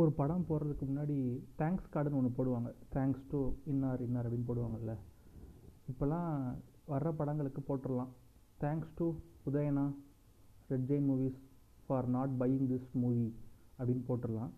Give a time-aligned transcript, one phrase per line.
[0.00, 1.16] ஒரு படம் போடுறதுக்கு முன்னாடி
[1.60, 2.68] தேங்க்ஸ் கார்டுன்னு ஒன்று போடுவாங்க.
[2.94, 3.38] தேங்க்ஸ் டு
[3.72, 4.92] இன்னார் இன்னார் அப்படின்னு போடுவாங்கல்ல.
[5.90, 6.30] இப்போல்லாம்
[6.92, 8.12] வர்ற படங்களுக்கு போட்டுடலாம்
[8.62, 9.06] thanks to
[9.48, 9.84] உதயனா
[10.70, 11.38] red giant movies
[11.86, 13.26] for not buying this movie
[13.78, 14.52] அப்படின்னு போட்டுடலாம்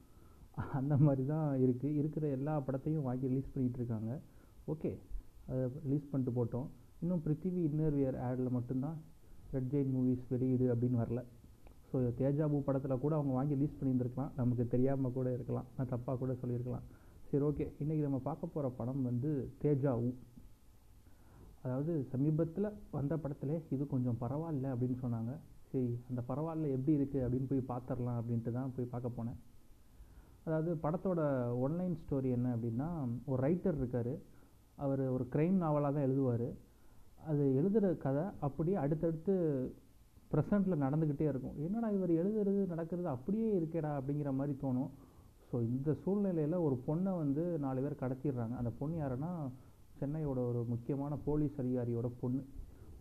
[0.78, 4.10] அந்த மாதிரி தான் இருக்குது இருக்கிற எல்லா படத்தையும் வாங்கி ரிலீஸ் பண்ணிகிட்டு இருக்காங்க.
[4.72, 4.90] ஓகே
[5.48, 6.68] அதை ரிலீஸ் பண்ணிட்டு போட்டோம்.
[7.02, 8.98] இன்னும் பிருத்திவி இன்னர் வியர் ஆடில் மட்டும்தான்
[9.54, 11.22] ரெட் ஜெயின் மூவிஸ் வெளியீடு அப்படின்னு வரல.
[11.94, 14.30] ஸோ தேஜாபு படத்தில் கூட அவங்க வாங்கி ரிலீஸ் பண்ணியிருந்துருக்கலாம்.
[14.38, 15.66] நமக்கு தெரியாமல் கூட இருக்கலாம்.
[15.74, 16.86] நான் தப்பாக கூட சொல்லியிருக்கலாம்.
[17.28, 19.30] சரி ஓகே இன்றைக்கி நம்ம பார்க்க போகிற படம் வந்து
[19.62, 20.10] தேஜாவு
[21.64, 25.34] அதாவது சமீபத்தில் வந்த படத்தில் இது கொஞ்சம் பரவாயில்ல அப்படின்னு சொன்னாங்க.
[25.70, 29.38] சரி அந்த பரவாயில்ல எப்படி இருக்குது அப்படின்னு போய் பார்த்துடலாம் அப்படின்ட்டு தான் போய் பார்க்க போனேன்.
[30.46, 31.20] அதாவது படத்தோட
[31.66, 32.90] ஒன்லைன் ஸ்டோரி என்ன அப்படின்னா
[33.30, 34.12] ஒரு ரைட்டர் இருக்கார்.
[34.86, 36.48] அவர் ஒரு க்ரைம் நாவலாக தான் எழுதுவார்.
[37.30, 39.34] அது எழுதுகிற கதை அப்படியே அடுத்தடுத்து
[40.34, 41.56] ப்ரெசண்ட்டில் நடந்துக்கிட்டே இருக்கும்.
[41.66, 44.90] என்னடா இவர் எழுதுறது நடக்கிறது அப்படியே இருக்கேடா அப்படிங்கிற மாதிரி தோணும்.
[45.50, 48.54] ஸோ இந்த சூழ்நிலையில் ஒரு பொண்ணை வந்து நாலு பேர் கடத்திடுறாங்க.
[48.60, 49.32] அந்த பொண்ணு யாருன்னா
[49.98, 52.40] சென்னையோட ஒரு முக்கியமான போலீஸ் அதிகாரியோட பொண்ணு.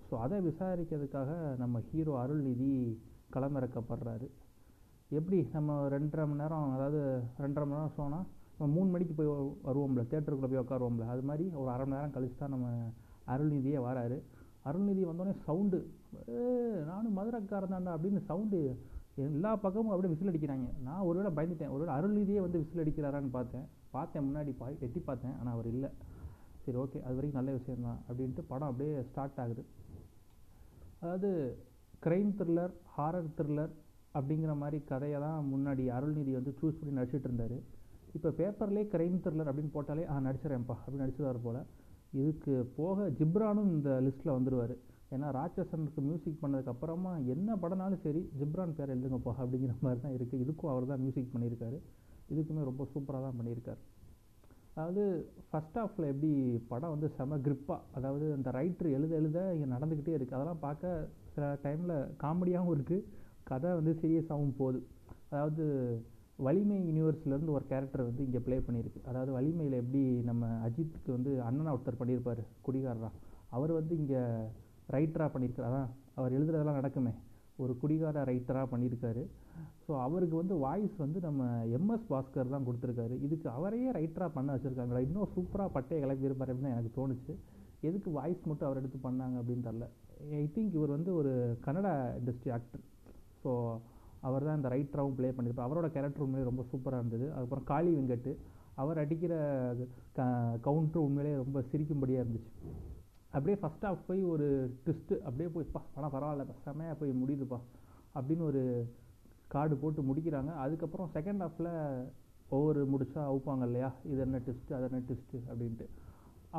[0.07, 2.71] ஸோ அதை விசாரிக்கிறதுக்காக நம்ம ஹீரோ அருள்நிதி
[3.35, 4.27] களமிறக்கப்படுறாரு.
[5.17, 5.39] எப்படி?
[5.55, 6.99] நம்ம ரெண்டரை மணி நேரம் அதாவது
[7.43, 8.27] ரெண்டரை மணி நேரம் சொன்னால்
[8.57, 9.31] நம்ம மூணு மணிக்கு போய்
[9.67, 11.07] வருவோம்ல தேட்டருக்குள்ளே போய் உட்காருவோம்ல.
[11.13, 12.67] அது மாதிரி ஒரு அரை மணி நேரம் கழிச்சு தான் நம்ம
[13.33, 14.17] அருள்நிதியே வராரு.
[14.69, 15.79] அருள்நிதி வந்தோடனே சவுண்டு.
[16.89, 18.59] நானும் மதுரைக்காரன் தாண்டா அப்படின்னு சவுண்டு.
[19.25, 20.67] எல்லா பக்கமும் அப்படியே விசில் அடிக்கிறாங்க.
[20.87, 21.73] நான் ஒருவேளை பயந்துட்டேன்.
[21.75, 23.65] ஒருவேளை அருள்நிதியே வந்து விசில் அடிக்கிறாரான்னு பார்த்தேன்.
[23.95, 25.35] பார்த்தேன் முன்னாடி பாய் எட்டி பார்த்தேன்.
[25.39, 25.89] ஆனால் அவர் இல்லை.
[26.65, 26.99] சரி ஓகே.
[27.05, 29.63] அது வரைக்கும் நல்ல விஷயம் தான் அப்படின்ட்டு படம் அப்படியே ஸ்டார்ட் ஆகுது.
[31.01, 31.29] அதாவது
[32.05, 33.73] க்ரைம் த்ரில்லர் ஹாரர் த்ரில்லர்
[34.17, 37.57] அப்படிங்கிற மாதிரி கதையை தான் முன்னாடி அருள்நிதி வந்து சூஸ் பண்ணி நடிச்சிட்டு இருந்தார்.
[38.17, 41.61] இப்போ பேப்பர்லேயே க்ரைம் த்ரில்லர் அப்படின்னு போட்டாலே ஆ நடிச்சிடறேன்ப்பா அப்படின்னு நடிச்சிருவார் போல்.
[42.19, 44.75] இதுக்கு போக ஜிப்ரானும் இந்த லிஸ்ட்டில் வந்துடுவார்
[45.15, 50.71] ஏன்னா ராட்சசனுக்கு மியூசிக் பண்ணதுக்கப்புறமா என்ன படம்னாலும் சரி ஜிப்ரான் பேர் எழுதுங்கப்பா அப்படிங்கிற மாதிரி தான் இருக்குது இதுக்கும்
[50.73, 51.77] அவர் தான் மியூசிக் பண்ணியிருக்காரு.
[52.33, 53.81] இதுக்குமே ரொம்ப சூப்பராக தான் பண்ணியிருக்கார்.
[54.75, 55.03] அதாவது
[55.49, 56.31] ஃபஸ்ட் ஆஃபில் எப்படி
[56.71, 61.51] படம் வந்து செம கிரிப்பாக அதாவது அந்த ரைட்ரு எழுத எழுத இங்கே நடந்துக்கிட்டே இருக்குது அதெல்லாம் பார்க்க சில
[61.65, 63.05] டைமில் காமெடியாகவும் இருக்குது
[63.49, 64.81] கதை வந்து சீரியஸாகவும் போகுது.
[65.29, 65.65] அதாவது
[66.45, 68.99] வலிமை யூனிவர்ஸ்லேருந்து ஒரு கேரக்டர் வந்து இங்கே ப்ளே பண்ணியிருக்கு.
[69.09, 73.09] அதாவது வலிமையில் எப்படி நம்ம அஜித்துக்கு வந்து அண்ணனா ஒருத்தர் பண்ணியிருப்பார் குடிகாரரா?
[73.57, 74.21] அவர் வந்து இங்கே
[74.95, 75.67] ரைட்டராக பண்ணியிருக்காரு.
[75.69, 75.89] அதான்
[76.19, 77.13] அவர் எழுதுறதெல்லாம் நடக்குமே.
[77.63, 79.23] ஒரு குடிகார ரைட்டராக பண்ணியிருக்காரு.
[79.85, 81.43] ஸோ அவருக்கு வந்து வாய்ஸ் வந்து நம்ம
[81.77, 83.15] எம்எஸ் பாஸ்கர் தான் கொடுத்துருக்காரு.
[83.25, 85.01] இதுக்கு அவரையே ரைட்டராக பண்ண வச்சுருக்காங்களா?
[85.07, 87.33] இன்னும் சூப்பராக பட்டையை கிளப்பியிருப்பார் அப்படின்னு தான் எனக்கு தோணுச்சு.
[87.89, 89.87] எதுக்கு வாய்ஸ் மட்டும் அவர் எடுத்து பண்ணாங்க அப்படின்னு தெரில
[90.41, 91.31] ஐ திங்க் இவர் வந்து ஒரு
[91.65, 92.83] கன்னடா இண்டஸ்ட்ரி ஆக்டர்
[93.43, 93.51] ஸோ
[94.27, 95.67] அவர் தான் இந்த ரைட்டராகவும் ப்ளே பண்ணியிருப்பார்.
[95.69, 97.25] அவரோட கேரக்டர் உண்மையிலே ரொம்ப சூப்பராக இருந்தது.
[97.31, 98.31] அதுக்கப்புறம் காளி வெங்கட்
[98.81, 99.33] அவர் அடிக்கிற
[100.17, 100.23] க
[100.67, 102.51] கவுண்ட்ரு உண்மையிலே ரொம்ப சிரிக்கும்படியாக இருந்துச்சு.
[103.35, 104.47] அப்படியே ஃபஸ்ட் ஹாஃப் போய் ஒரு
[104.83, 107.59] ட்விஸ்ட்டு அப்படியே போய்ப்பா ஆனால் பரவாயில்ல செமையாக போய் முடியுதுப்பா
[108.17, 108.63] அப்படின்னு ஒரு
[109.53, 110.51] கார்டு போட்டு முடிக்கிறாங்க.
[110.65, 111.71] அதுக்கப்புறம் செகண்ட் ஹாஃபில்
[112.49, 113.89] ஒவ்வொரு முடிச்சா அவுப்பாங்க இல்லையா?
[114.11, 115.85] இது என்ன ட்விஸ்ட்டு அது என்ன ட்விஸ்ட்டு அப்படின்ட்டு.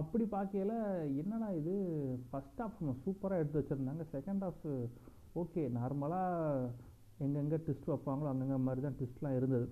[0.01, 0.77] அப்படி பார்க்கையில்
[1.23, 1.75] என்னடா இது?
[2.31, 4.05] ஃபஸ்ட் ஹாஃப் சூப்பராக எடுத்து வச்சுருந்தாங்க.
[4.15, 4.65] செகண்ட் ஹாஃப்
[5.43, 6.71] ஓகே நார்மலாக
[7.25, 9.67] எங்கெங்கே ட்விஸ்ட் வைப்பாங்களோ அங்கங்கே மாதிரி தான் ட்விஸ்ட்லாம் இருந்தது.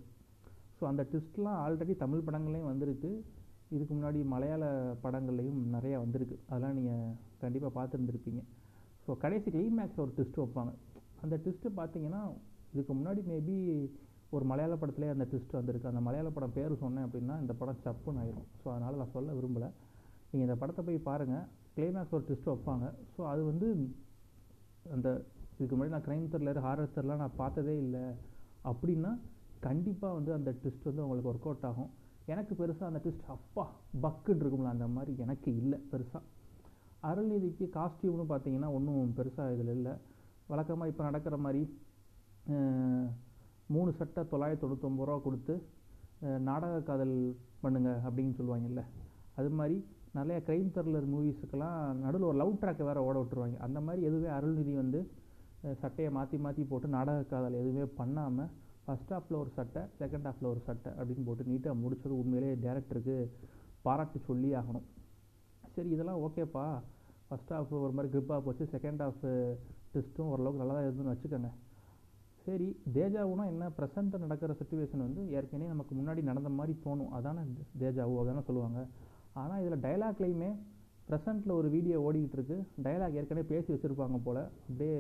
[0.79, 3.11] ஸோ அந்த ட்விஸ்ட்லாம் ஆல்ரெடி தமிழ் படங்கள்லேயும் வந்திருக்கு.
[3.75, 4.65] இதுக்கு முன்னாடி மலையாள
[5.05, 6.37] படங்கள்லையும் நிறையா வந்திருக்கு.
[6.49, 8.43] அதெல்லாம் நீங்கள் கண்டிப்பாக பார்த்துருந்துருப்பீங்க.
[9.05, 10.73] ஸோ கடைசி கிளைமேக்ஸ் ஒரு ட்விஸ்ட் வைப்பாங்க.
[11.23, 12.23] அந்த ட்விஸ்ட்டு பார்த்தீங்கன்னா
[12.75, 13.57] இதுக்கு முன்னாடி மேபி
[14.37, 15.91] ஒரு மலையாள படத்துலேயே அந்த ட்விஸ்ட் வந்திருக்கு.
[15.93, 18.47] அந்த மலையாள படம் பேர் சொன்னேன் அப்படின்னா இந்த படம் சப்புன்னு ஆயிரும்.
[18.61, 19.69] ஸோ அதனால் நான் சொல்ல விரும்பலை.
[20.31, 22.87] நீங்கள் இந்த படத்தை போய் பாருங்கள் கிளைமேக்ஸ் ஒரு ட்விஸ்ட் வைப்பாங்க.
[23.15, 23.69] ஸோ அது வந்து
[24.97, 25.09] அந்த
[25.63, 28.05] இதுக்கு முன்னாடி நான் க்ரைம் த்ரில்லர் ஹாரர் த்ரில்லாம் நான் பார்த்ததே இல்லை.
[28.71, 29.11] அப்படின்னா
[29.67, 31.91] கண்டிப்பாக வந்து அந்த ட்விஸ்ட் வந்து உங்களுக்கு ஒர்க் அவுட் ஆகும்.
[32.33, 33.65] எனக்கு பெருசாக அந்த ட்விஸ்ட் அப்பா
[34.05, 36.23] பக்குன்னு இருக்கும்ல அந்த மாதிரி எனக்கு இல்லை பெருசாக
[37.09, 39.95] அருள்நிதிக்கு காஸ்டியூம்னு பார்த்தீங்கன்னா ஒன்றும் பெருசாக இதில் இல்லை.
[40.51, 41.63] வழக்கமாக இப்போ நடக்கிற மாதிரி
[43.75, 45.55] மூணு சட்டை தொள்ளாயிரத்தி தொண்ணூத்தொம்பது ரூபா கொடுத்து
[46.49, 47.17] நாடக காதல்
[47.63, 48.83] பண்ணுங்க அப்படின்னு சொல்லுவாங்கல்ல.
[49.39, 49.77] அது மாதிரி
[50.19, 53.57] நிறைய க்ரைம் த்ரில்லர் மூவிஸுக்கெல்லாம் நடுவில் ஒரு லவ் ட்ராக்கை வேறு ஓட விட்டுருவாங்க.
[53.67, 55.01] அந்த மாதிரி எதுவே அருள்நிதி வந்து
[55.83, 58.51] சட்டையை மாற்றி மாற்றி போட்டு நாடக காதல் எதுவுமே பண்ணாமல்
[58.85, 63.17] ஃபஸ்ட் ஹாஃபில் ஒரு சட்டை செகண்ட் ஹாஃபில் ஒரு சட்டை அப்படின்னு போட்டு நீட்டாக முடிச்சது உண்மையிலே டேரக்டருக்கு
[63.87, 64.87] பாராட்டு சொல்லி ஆகணும்.
[65.75, 66.65] சரி இதெல்லாம் ஓகேப்பா
[67.29, 68.65] ஃபஸ்ட் ஹாஃப் ஒரு மாதிரி கிரிப்பாக போச்சு.
[68.75, 69.25] செகண்ட் ஹாஃப்
[69.95, 71.51] டெஸ்ட்டும் ஓரளவுக்கு நல்லா தான் இருந்துன்னு வச்சுக்கோங்க.
[72.47, 73.65] சரி தேஜாவுனா என்ன?
[73.79, 77.13] ப்ரெசண்ட்டில் நடக்கிற சுச்சுவேஷன் வந்து ஏற்கனவே நமக்கு முன்னாடி நடந்த மாதிரி தோணும்.
[77.19, 77.43] அதானே
[77.83, 78.81] தேஜாவு அதானே சொல்லுவாங்க.
[79.43, 80.51] ஆனால் இதில் டைலாக்லேயுமே
[81.09, 82.57] ப்ரெசண்ட்டில் ஒரு வீடியோ ஓடிக்கிட்டு இருக்கு.
[82.87, 84.43] டைலாக் ஏற்கனவே பேசி வச்சுருப்பாங்க போல்.
[84.69, 84.97] அப்படியே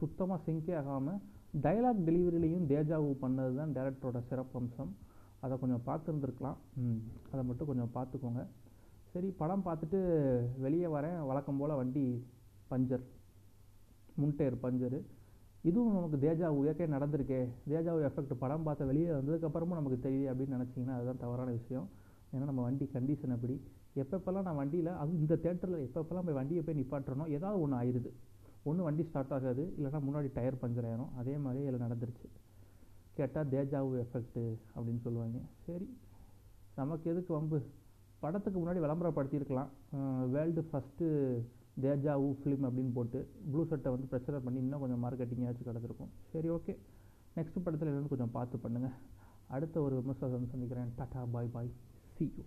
[0.00, 1.20] சுத்தமாக சிங்கே ஆகாமல்
[1.64, 4.90] டைலாக் டெலிவரிலையும் தேஜாவு பண்ணது தான் டேரக்டரோட சிறப்பம்சம்.
[5.44, 6.58] அதை கொஞ்சம் பார்த்துருந்துருக்கலாம்.
[7.32, 8.42] அதை மட்டும் கொஞ்சம் பார்த்துக்கோங்க.
[9.12, 9.98] சரி படம் பார்த்துட்டு
[10.64, 11.18] வெளியே வரேன்.
[11.28, 12.04] வழக்கம் போல் வண்டி
[12.70, 13.04] பஞ்சர்.
[14.20, 14.98] முன்டேர் பஞ்சரு.
[15.68, 17.40] இதுவும் நமக்கு தேஜாவு இயற்கை நடந்திருக்கே.
[17.70, 21.86] தேஜாவு எஃபெக்ட் படம் பார்த்த வெளியே வந்ததுக்கப்புறமும் நமக்கு தெரியுது அப்படின்னு நினச்சிங்கன்னா அதுதான் தவறான விஷயம்.
[22.32, 23.56] ஏன்னா நம்ம வண்டி கண்டிஷன் அப்படி.
[24.02, 28.10] எப்பப்பெல்லாம் நான் வண்டியில் அதுவும் இந்த தேட்டரில் எப்பப்பெல்லாம் போய் வண்டியை போய் நிப்பாட்டுறனோ ஏதாவது ஒன்று ஆயிடுது
[28.68, 31.12] ஒன்று வண்டி ஸ்டார்ட் ஆகாது இல்லைன்னா முன்னாடி டயர் பஞ்சர் ஆயிரும்.
[31.20, 32.28] அதே மாதிரி இதில் நடந்துருச்சு.
[33.18, 34.42] கேட்டால் தேஜாவு எஃபெக்ட்டு
[34.74, 35.38] அப்படின்னு சொல்லுவாங்க.
[35.66, 35.86] சரி
[36.80, 37.58] நமக்கு எதுக்கு வம்பு?
[38.22, 39.70] படத்துக்கு முன்னாடி விளம்பரப்படுத்தியிருக்கலாம்.
[40.34, 41.06] World first
[41.84, 43.18] deja vu film அப்படின்னு போட்டு
[43.50, 46.12] ப்ளூ சட்டை வந்து பிரச்சனை பண்ணி இன்னும் கொஞ்சம் மார்க்கெட்டிங்காச்சும் கிடச்சிருக்கும்.
[46.32, 46.74] சரி ஓகே
[47.36, 48.96] நெக்ஸ்ட் படத்தில் என்னன்னு கொஞ்சம் பார்த்து பண்ணுங்கள்
[49.56, 50.90] அடுத்த ஒரு விமர்சனம் சந்திக்கிறேன்.
[50.98, 51.70] Tata bye bye
[52.16, 52.44] see you